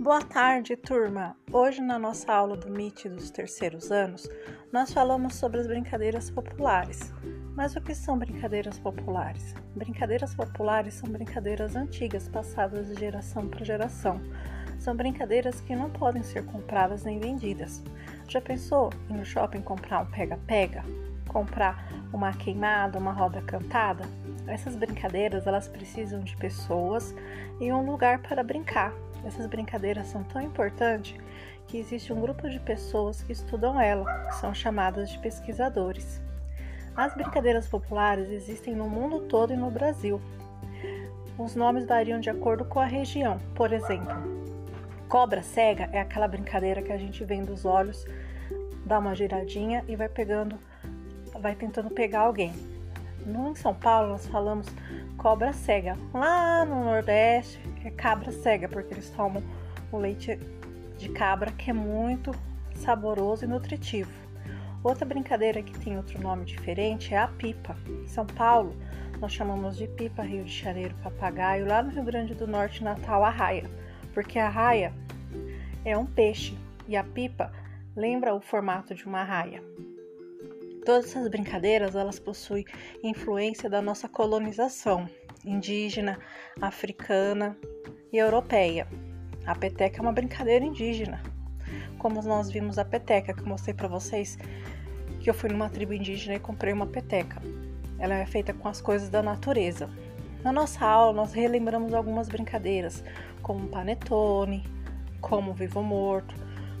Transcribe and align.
Boa 0.00 0.22
tarde, 0.22 0.76
turma! 0.76 1.36
Hoje, 1.52 1.80
na 1.80 1.98
nossa 1.98 2.32
aula 2.32 2.56
do 2.56 2.68
MIT 2.68 3.08
dos 3.08 3.30
terceiros 3.30 3.90
anos, 3.90 4.30
nós 4.72 4.92
falamos 4.92 5.34
sobre 5.34 5.58
as 5.58 5.66
brincadeiras 5.66 6.30
populares. 6.30 7.12
Mas 7.56 7.74
o 7.74 7.80
que 7.80 7.92
são 7.96 8.16
brincadeiras 8.16 8.78
populares? 8.78 9.56
Brincadeiras 9.74 10.36
populares 10.36 10.94
são 10.94 11.10
brincadeiras 11.10 11.74
antigas, 11.74 12.28
passadas 12.28 12.86
de 12.86 12.94
geração 12.94 13.48
para 13.48 13.64
geração. 13.64 14.20
São 14.78 14.94
brincadeiras 14.94 15.60
que 15.62 15.74
não 15.74 15.90
podem 15.90 16.22
ser 16.22 16.46
compradas 16.46 17.02
nem 17.02 17.18
vendidas. 17.18 17.82
Já 18.28 18.40
pensou 18.40 18.90
em 19.10 19.14
no 19.14 19.24
shopping 19.24 19.62
comprar 19.62 19.98
um 19.98 20.06
pega-pega? 20.06 20.84
Comprar 21.26 21.88
uma 22.12 22.32
queimada, 22.32 23.00
uma 23.00 23.12
roda 23.12 23.42
cantada? 23.42 24.04
Essas 24.46 24.76
brincadeiras 24.76 25.44
elas 25.44 25.66
precisam 25.66 26.20
de 26.20 26.36
pessoas 26.36 27.12
e 27.60 27.72
um 27.72 27.84
lugar 27.84 28.20
para 28.22 28.44
brincar. 28.44 28.92
Essas 29.24 29.46
brincadeiras 29.46 30.06
são 30.06 30.22
tão 30.24 30.40
importantes 30.40 31.14
que 31.66 31.76
existe 31.76 32.12
um 32.12 32.20
grupo 32.20 32.48
de 32.48 32.58
pessoas 32.58 33.22
que 33.22 33.32
estudam 33.32 33.80
ela, 33.80 34.04
que 34.24 34.36
são 34.36 34.54
chamadas 34.54 35.10
de 35.10 35.18
pesquisadores. 35.18 36.20
As 36.96 37.14
brincadeiras 37.14 37.68
populares 37.68 38.28
existem 38.30 38.74
no 38.74 38.88
mundo 38.88 39.20
todo 39.20 39.52
e 39.52 39.56
no 39.56 39.70
Brasil. 39.70 40.20
Os 41.38 41.54
nomes 41.54 41.86
variam 41.86 42.18
de 42.18 42.30
acordo 42.30 42.64
com 42.64 42.80
a 42.80 42.86
região. 42.86 43.38
Por 43.54 43.72
exemplo, 43.72 44.16
cobra 45.08 45.42
cega 45.42 45.88
é 45.92 46.00
aquela 46.00 46.26
brincadeira 46.26 46.82
que 46.82 46.92
a 46.92 46.98
gente 46.98 47.24
vende 47.24 47.52
os 47.52 47.64
olhos, 47.64 48.04
dá 48.84 48.98
uma 48.98 49.14
giradinha 49.14 49.84
e 49.86 49.94
vai 49.94 50.08
pegando, 50.08 50.58
vai 51.38 51.54
tentando 51.54 51.90
pegar 51.90 52.20
alguém. 52.20 52.52
No 53.24 53.50
em 53.50 53.54
São 53.54 53.74
Paulo 53.74 54.08
nós 54.08 54.26
falamos 54.26 54.66
cobra 55.16 55.52
cega. 55.52 55.96
Lá 56.12 56.64
no 56.64 56.82
Nordeste 56.82 57.60
é 57.86 57.90
cabra 57.90 58.32
cega, 58.32 58.68
porque 58.68 58.94
eles 58.94 59.10
tomam 59.10 59.42
o 59.92 59.98
leite 59.98 60.38
de 60.96 61.08
cabra 61.10 61.52
que 61.52 61.70
é 61.70 61.72
muito 61.72 62.32
saboroso 62.74 63.44
e 63.44 63.48
nutritivo. 63.48 64.10
Outra 64.82 65.04
brincadeira 65.04 65.62
que 65.62 65.78
tem 65.78 65.96
outro 65.96 66.20
nome 66.20 66.44
diferente 66.44 67.14
é 67.14 67.18
a 67.18 67.28
pipa. 67.28 67.76
Em 67.86 68.06
São 68.08 68.26
Paulo, 68.26 68.74
nós 69.20 69.32
chamamos 69.32 69.76
de 69.76 69.88
pipa, 69.88 70.22
Rio 70.22 70.44
de 70.44 70.52
Janeiro, 70.52 70.94
papagaio, 71.02 71.66
lá 71.66 71.82
no 71.82 71.90
Rio 71.90 72.04
Grande 72.04 72.34
do 72.34 72.46
Norte, 72.46 72.84
Natal, 72.84 73.24
a 73.24 73.30
raia, 73.30 73.68
porque 74.14 74.38
a 74.38 74.48
raia 74.48 74.92
é 75.84 75.96
um 75.96 76.06
peixe 76.06 76.56
e 76.86 76.96
a 76.96 77.02
pipa 77.02 77.52
lembra 77.96 78.34
o 78.34 78.40
formato 78.40 78.94
de 78.94 79.04
uma 79.06 79.24
raia. 79.24 79.62
Todas 80.84 81.06
essas 81.06 81.28
brincadeiras 81.28 81.94
elas 81.94 82.18
possuem 82.18 82.64
influência 83.02 83.68
da 83.68 83.82
nossa 83.82 84.08
colonização 84.08 85.08
indígena, 85.48 86.18
africana 86.60 87.56
e 88.12 88.18
europeia. 88.18 88.86
A 89.46 89.54
peteca 89.54 89.98
é 89.98 90.02
uma 90.02 90.12
brincadeira 90.12 90.64
indígena. 90.64 91.22
Como 91.98 92.22
nós 92.22 92.50
vimos 92.50 92.78
a 92.78 92.84
peteca, 92.84 93.32
que 93.32 93.40
eu 93.40 93.46
mostrei 93.46 93.74
para 93.74 93.88
vocês, 93.88 94.38
que 95.20 95.28
eu 95.28 95.34
fui 95.34 95.50
numa 95.50 95.68
tribo 95.68 95.92
indígena 95.92 96.36
e 96.36 96.40
comprei 96.40 96.72
uma 96.72 96.86
peteca. 96.86 97.40
Ela 97.98 98.14
é 98.14 98.26
feita 98.26 98.52
com 98.52 98.68
as 98.68 98.80
coisas 98.80 99.08
da 99.08 99.22
natureza. 99.22 99.90
Na 100.44 100.52
nossa 100.52 100.84
aula, 100.84 101.12
nós 101.12 101.32
relembramos 101.32 101.92
algumas 101.92 102.28
brincadeiras, 102.28 103.02
como 103.42 103.68
panetone, 103.68 104.64
como 105.20 105.52
vivo 105.52 105.82
morto, 105.82 106.34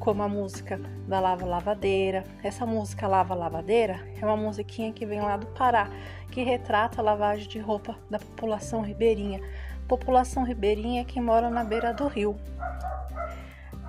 como 0.00 0.22
a 0.22 0.28
música 0.28 0.80
da 1.06 1.20
Lava 1.20 1.44
Lavadeira. 1.44 2.24
Essa 2.42 2.64
música 2.64 3.06
Lava 3.06 3.34
Lavadeira 3.34 4.00
é 4.20 4.24
uma 4.24 4.36
musiquinha 4.36 4.92
que 4.92 5.06
vem 5.06 5.20
lá 5.20 5.36
do 5.36 5.46
Pará, 5.48 5.88
que 6.32 6.42
retrata 6.42 7.00
a 7.00 7.04
lavagem 7.04 7.46
de 7.46 7.58
roupa 7.58 7.96
da 8.08 8.18
população 8.18 8.80
ribeirinha. 8.80 9.40
População 9.86 10.42
ribeirinha 10.42 11.04
que 11.04 11.20
mora 11.20 11.50
na 11.50 11.62
beira 11.62 11.92
do 11.92 12.08
rio. 12.08 12.36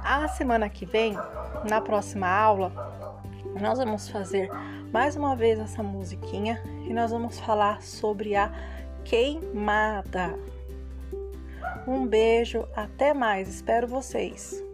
A 0.03 0.27
semana 0.27 0.67
que 0.67 0.85
vem, 0.85 1.15
na 1.69 1.79
próxima 1.79 2.27
aula, 2.27 2.71
nós 3.59 3.77
vamos 3.77 4.09
fazer 4.09 4.49
mais 4.91 5.15
uma 5.15 5.35
vez 5.35 5.59
essa 5.59 5.81
musiquinha 5.81 6.61
e 6.85 6.93
nós 6.93 7.11
vamos 7.11 7.39
falar 7.39 7.81
sobre 7.81 8.35
a 8.35 8.51
queimada. 9.05 10.37
Um 11.87 12.05
beijo, 12.05 12.67
até 12.75 13.13
mais, 13.13 13.47
espero 13.47 13.87
vocês. 13.87 14.70